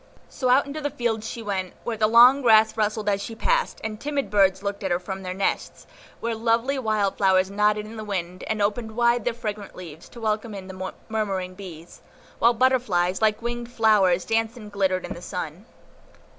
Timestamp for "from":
4.97-5.21